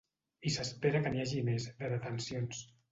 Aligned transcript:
I 0.51 0.53
s’espera 0.55 1.03
que 1.05 1.13
n’hi 1.17 1.23
hagi 1.27 1.45
més, 1.51 1.71
de 1.85 1.95
detencions. 1.97 2.69